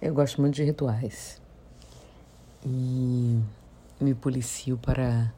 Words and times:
Eu 0.00 0.14
gosto 0.14 0.40
muito 0.40 0.54
de 0.54 0.62
rituais 0.62 1.42
e 2.64 3.42
me 4.00 4.14
policio 4.14 4.78
para 4.78 5.34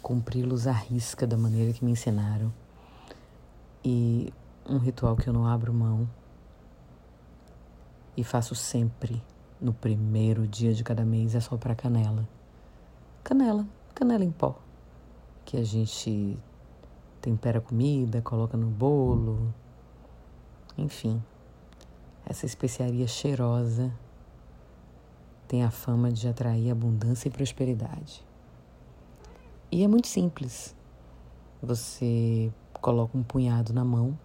cumpri-los 0.00 0.68
à 0.68 0.72
risca 0.72 1.26
da 1.26 1.36
maneira 1.36 1.72
que 1.72 1.84
me 1.84 1.90
ensinaram. 1.90 2.52
E 3.84 4.32
um 4.64 4.78
ritual 4.78 5.16
que 5.16 5.28
eu 5.28 5.32
não 5.32 5.44
abro 5.44 5.74
mão 5.74 6.08
e 8.16 8.22
faço 8.22 8.54
sempre 8.54 9.20
no 9.60 9.72
primeiro 9.72 10.46
dia 10.46 10.72
de 10.72 10.84
cada 10.84 11.04
mês 11.04 11.34
é 11.34 11.40
só 11.40 11.56
para 11.56 11.74
canela. 11.74 12.28
Canela, 13.24 13.66
canela 13.92 14.22
em 14.22 14.30
pó, 14.30 14.56
que 15.44 15.56
a 15.56 15.64
gente 15.64 16.38
tempera 17.20 17.58
a 17.58 17.60
comida, 17.60 18.22
coloca 18.22 18.56
no 18.56 18.68
bolo, 18.68 19.52
enfim. 20.78 21.20
Essa 22.28 22.44
especiaria 22.44 23.06
cheirosa 23.06 23.92
tem 25.46 25.62
a 25.62 25.70
fama 25.70 26.10
de 26.10 26.26
atrair 26.26 26.72
abundância 26.72 27.28
e 27.28 27.30
prosperidade. 27.30 28.26
E 29.70 29.84
é 29.84 29.88
muito 29.88 30.08
simples. 30.08 30.74
Você 31.62 32.52
coloca 32.80 33.16
um 33.16 33.22
punhado 33.22 33.72
na 33.72 33.84
mão 33.84 34.18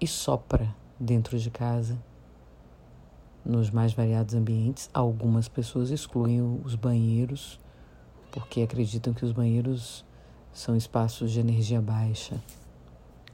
e 0.00 0.06
sopra 0.06 0.74
dentro 0.98 1.36
de 1.36 1.50
casa, 1.50 1.98
nos 3.44 3.68
mais 3.68 3.92
variados 3.92 4.34
ambientes. 4.36 4.88
Algumas 4.94 5.48
pessoas 5.48 5.90
excluem 5.90 6.40
os 6.64 6.76
banheiros 6.76 7.58
porque 8.30 8.62
acreditam 8.62 9.12
que 9.12 9.24
os 9.24 9.32
banheiros 9.32 10.04
são 10.52 10.76
espaços 10.76 11.32
de 11.32 11.40
energia 11.40 11.80
baixa. 11.80 12.40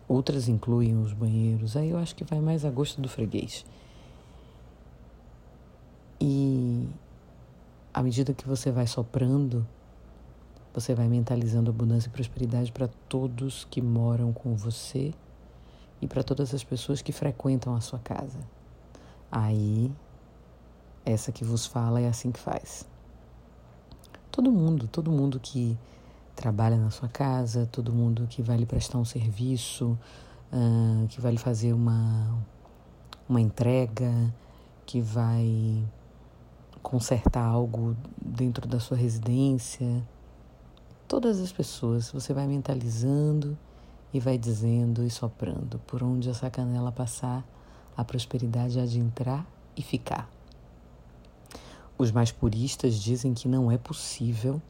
Outras 0.09 0.48
incluem 0.48 0.97
os 0.97 1.12
banheiros. 1.12 1.77
Aí 1.77 1.91
eu 1.91 1.98
acho 1.98 2.17
que 2.17 2.25
vai 2.25 2.41
mais 2.41 2.65
a 2.65 2.71
gosto 2.71 3.01
do 3.01 3.09
freguês. 3.09 3.65
E 6.19 6.89
à 7.93 8.03
medida 8.03 8.33
que 8.33 8.48
você 8.48 8.73
vai 8.73 8.86
soprando, 8.86 9.67
você 10.73 10.95
vai 10.95 11.09
mentalizando 11.09 11.70
abundância 11.70 12.09
e 12.09 12.12
prosperidade 12.12 12.73
para 12.73 12.89
todos 13.09 13.67
que 13.70 13.83
moram 13.83 14.33
com 14.33 14.55
você 14.56 15.12
e 16.01 16.06
para 16.06 16.23
todas 16.23 16.55
as 16.55 16.64
pessoas 16.64 17.03
que 17.03 17.12
frequentam 17.12 17.75
a 17.75 17.81
sua 17.81 17.98
casa. 17.98 18.39
Aí, 19.31 19.92
essa 21.05 21.33
que 21.33 21.45
vos 21.45 21.67
fala 21.67 22.01
é 22.01 22.09
assim 22.09 22.31
que 22.31 22.41
faz. 22.41 22.86
Todo 24.31 24.51
mundo, 24.53 24.86
todo 24.89 25.11
mundo 25.11 25.41
que 25.41 25.77
trabalha 26.39 26.77
na 26.77 26.89
sua 26.89 27.08
casa, 27.08 27.67
todo 27.67 27.92
mundo 27.92 28.28
que 28.31 28.41
vai 28.42 28.56
lhe 28.56 28.64
prestar 28.64 28.97
um 28.98 29.05
serviço, 29.05 29.98
uh, 30.53 31.08
que 31.08 31.20
vai 31.20 31.33
lhe 31.33 31.39
fazer 31.39 31.72
uma, 31.72 32.39
uma 33.28 33.41
entrega, 33.41 34.33
que 34.86 35.00
vai 35.00 35.84
consertar 36.80 37.45
algo 37.45 37.97
dentro 38.25 38.69
da 38.69 38.78
sua 38.78 38.97
residência. 38.97 40.06
Todas 41.08 41.41
as 41.41 41.50
pessoas, 41.50 42.08
você 42.12 42.33
vai 42.33 42.47
mentalizando 42.47 43.58
e 44.14 44.20
vai 44.20 44.39
dizendo 44.39 45.02
e 45.02 45.11
soprando 45.11 45.80
por 45.89 46.05
onde 46.05 46.30
essa 46.30 46.48
canela 46.48 46.92
passar, 46.92 47.45
a 47.97 48.05
prosperidade 48.05 48.78
há 48.78 48.86
de 48.86 49.00
entrar 49.00 49.45
e 49.77 49.83
ficar. 49.83 50.30
Os 51.98 52.12
mais 52.12 52.30
puristas 52.30 52.95
dizem 52.95 53.34
que 53.34 53.48
não 53.48 53.73
é 53.73 53.77
possível 53.77 54.62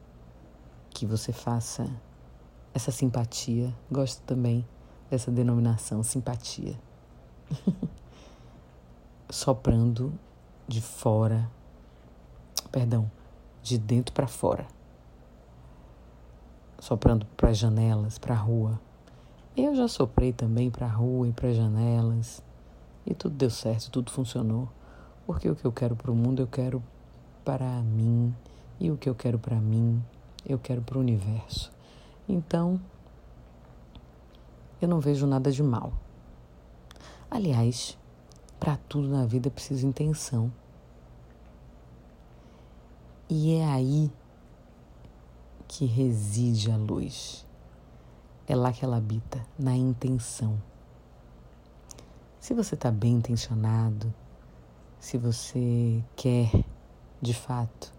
que 0.99 1.05
você 1.05 1.31
faça 1.31 1.89
essa 2.73 2.91
simpatia. 2.91 3.73
Gosto 3.89 4.21
também 4.23 4.67
dessa 5.09 5.31
denominação, 5.31 6.03
simpatia. 6.03 6.77
Soprando 9.31 10.11
de 10.67 10.81
fora, 10.81 11.49
perdão, 12.69 13.09
de 13.63 13.77
dentro 13.77 14.13
para 14.13 14.27
fora. 14.27 14.67
Soprando 16.79 17.25
para 17.37 17.53
janelas, 17.53 18.17
para 18.17 18.35
rua. 18.35 18.77
Eu 19.55 19.73
já 19.75 19.87
soprei 19.87 20.33
também 20.33 20.69
para 20.69 20.87
rua 20.87 21.29
e 21.29 21.31
para 21.31 21.53
janelas. 21.53 22.43
E 23.05 23.13
tudo 23.13 23.35
deu 23.35 23.49
certo, 23.49 23.89
tudo 23.89 24.11
funcionou. 24.11 24.67
Porque 25.25 25.49
o 25.49 25.55
que 25.55 25.63
eu 25.63 25.71
quero 25.71 25.95
para 25.95 26.11
o 26.11 26.15
mundo, 26.15 26.41
eu 26.41 26.47
quero 26.47 26.83
para 27.45 27.81
mim. 27.83 28.35
E 28.77 28.91
o 28.91 28.97
que 28.97 29.07
eu 29.07 29.15
quero 29.15 29.39
para 29.39 29.61
mim, 29.61 30.03
eu 30.45 30.57
quero 30.59 30.81
para 30.81 30.97
o 30.97 31.01
universo. 31.01 31.71
Então, 32.27 32.79
eu 34.81 34.87
não 34.87 34.99
vejo 34.99 35.27
nada 35.27 35.51
de 35.51 35.61
mal. 35.61 35.93
Aliás, 37.29 37.97
para 38.59 38.77
tudo 38.77 39.07
na 39.07 39.25
vida 39.25 39.49
preciso 39.49 39.85
intenção. 39.85 40.51
E 43.29 43.53
é 43.53 43.65
aí 43.65 44.11
que 45.67 45.85
reside 45.85 46.71
a 46.71 46.77
luz. 46.77 47.45
É 48.47 48.55
lá 48.55 48.73
que 48.73 48.83
ela 48.83 48.97
habita, 48.97 49.45
na 49.57 49.75
intenção. 49.75 50.59
Se 52.39 52.53
você 52.53 52.73
está 52.73 52.89
bem 52.89 53.13
intencionado, 53.13 54.11
se 54.99 55.17
você 55.17 56.03
quer, 56.15 56.49
de 57.21 57.33
fato, 57.33 57.93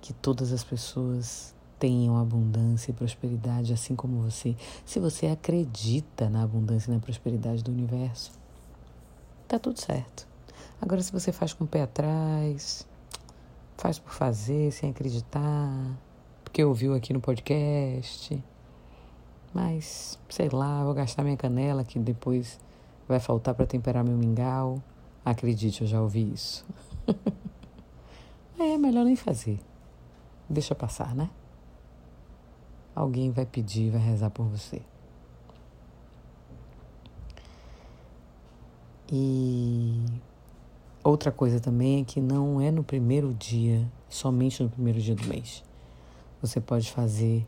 que 0.00 0.12
todas 0.12 0.52
as 0.52 0.62
pessoas 0.62 1.54
tenham 1.78 2.18
abundância 2.18 2.90
e 2.90 2.94
prosperidade 2.94 3.72
assim 3.72 3.94
como 3.94 4.20
você. 4.20 4.56
Se 4.84 4.98
você 4.98 5.28
acredita 5.28 6.28
na 6.28 6.42
abundância 6.42 6.90
e 6.90 6.94
na 6.94 7.00
prosperidade 7.00 7.62
do 7.62 7.70
universo, 7.70 8.32
tá 9.46 9.58
tudo 9.58 9.80
certo. 9.80 10.26
Agora, 10.80 11.00
se 11.02 11.12
você 11.12 11.32
faz 11.32 11.52
com 11.52 11.64
o 11.64 11.66
pé 11.66 11.82
atrás, 11.82 12.86
faz 13.76 13.98
por 13.98 14.12
fazer, 14.12 14.72
sem 14.72 14.90
acreditar, 14.90 15.70
porque 16.44 16.62
ouviu 16.64 16.94
aqui 16.94 17.12
no 17.12 17.20
podcast, 17.20 18.42
mas 19.54 20.18
sei 20.28 20.48
lá, 20.48 20.84
vou 20.84 20.94
gastar 20.94 21.22
minha 21.22 21.36
canela 21.36 21.84
que 21.84 21.98
depois 21.98 22.58
vai 23.08 23.20
faltar 23.20 23.54
para 23.54 23.66
temperar 23.66 24.04
meu 24.04 24.16
mingau. 24.16 24.82
Acredite, 25.24 25.82
eu 25.82 25.88
já 25.88 26.00
ouvi 26.00 26.32
isso. 26.32 26.64
é 28.58 28.76
melhor 28.78 29.04
nem 29.04 29.16
fazer 29.16 29.58
deixa 30.48 30.74
passar, 30.74 31.14
né? 31.14 31.30
Alguém 32.94 33.30
vai 33.30 33.46
pedir, 33.46 33.90
vai 33.90 34.00
rezar 34.00 34.30
por 34.30 34.46
você. 34.46 34.82
E 39.10 40.04
outra 41.02 41.32
coisa 41.32 41.60
também 41.60 42.02
é 42.02 42.04
que 42.04 42.20
não 42.20 42.60
é 42.60 42.70
no 42.70 42.84
primeiro 42.84 43.32
dia, 43.32 43.90
somente 44.08 44.62
no 44.62 44.68
primeiro 44.68 45.00
dia 45.00 45.14
do 45.14 45.24
mês. 45.24 45.64
Você 46.42 46.60
pode 46.60 46.90
fazer 46.90 47.46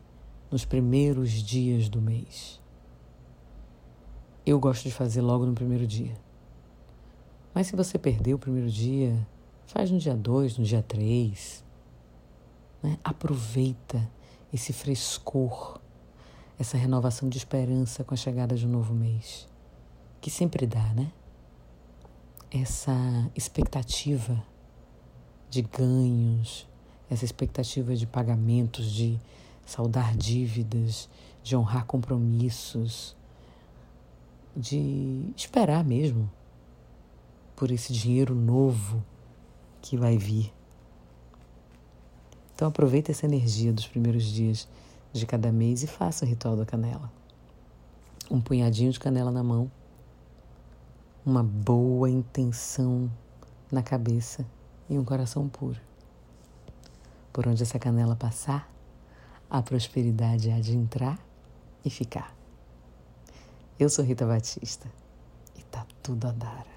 nos 0.49 0.65
primeiros 0.65 1.31
dias 1.31 1.87
do 1.87 2.01
mês. 2.01 2.59
Eu 4.45 4.59
gosto 4.59 4.83
de 4.83 4.91
fazer 4.91 5.21
logo 5.21 5.45
no 5.45 5.53
primeiro 5.53 5.85
dia. 5.85 6.15
Mas 7.53 7.67
se 7.67 7.75
você 7.75 7.97
perder 7.97 8.33
o 8.33 8.39
primeiro 8.39 8.69
dia, 8.69 9.27
faz 9.67 9.91
no 9.91 9.99
dia 9.99 10.15
2, 10.15 10.57
no 10.57 10.63
dia 10.63 10.81
3, 10.81 11.63
né? 12.81 12.97
Aproveita 13.03 14.09
esse 14.53 14.73
frescor, 14.73 15.79
essa 16.59 16.77
renovação 16.77 17.29
de 17.29 17.37
esperança 17.37 18.03
com 18.03 18.13
a 18.13 18.17
chegada 18.17 18.55
de 18.55 18.65
um 18.65 18.69
novo 18.69 18.93
mês, 18.93 19.47
que 20.19 20.29
sempre 20.29 20.65
dá, 20.65 20.93
né? 20.93 21.11
Essa 22.49 22.93
expectativa 23.35 24.43
de 25.49 25.61
ganhos, 25.61 26.67
essa 27.09 27.25
expectativa 27.25 27.95
de 27.95 28.05
pagamentos, 28.05 28.91
de 28.91 29.19
saldar 29.65 30.15
dívidas, 30.15 31.09
de 31.43 31.55
honrar 31.55 31.85
compromissos, 31.85 33.15
de 34.55 35.31
esperar 35.35 35.83
mesmo 35.83 36.29
por 37.55 37.71
esse 37.71 37.93
dinheiro 37.93 38.35
novo 38.35 39.03
que 39.81 39.97
vai 39.97 40.17
vir. 40.17 40.53
Então 42.61 42.69
aproveite 42.69 43.09
essa 43.09 43.25
energia 43.25 43.73
dos 43.73 43.87
primeiros 43.87 44.23
dias 44.23 44.67
de 45.11 45.25
cada 45.25 45.51
mês 45.51 45.81
e 45.81 45.87
faça 45.87 46.23
o 46.23 46.27
ritual 46.27 46.55
da 46.55 46.63
canela. 46.63 47.11
Um 48.29 48.39
punhadinho 48.39 48.91
de 48.91 48.99
canela 48.99 49.31
na 49.31 49.41
mão, 49.41 49.71
uma 51.25 51.41
boa 51.41 52.07
intenção 52.07 53.11
na 53.71 53.81
cabeça 53.81 54.45
e 54.87 54.95
um 54.95 55.03
coração 55.03 55.49
puro. 55.49 55.81
Por 57.33 57.47
onde 57.47 57.63
essa 57.63 57.79
canela 57.79 58.15
passar, 58.15 58.71
a 59.49 59.59
prosperidade 59.63 60.51
há 60.51 60.59
de 60.59 60.77
entrar 60.77 61.17
e 61.83 61.89
ficar. 61.89 62.31
Eu 63.79 63.89
sou 63.89 64.05
Rita 64.05 64.27
Batista 64.27 64.87
e 65.57 65.63
tá 65.63 65.83
tudo 66.03 66.27
a 66.27 66.31
dar. 66.31 66.70